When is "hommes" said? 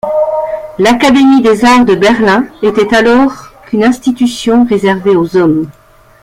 5.37-5.69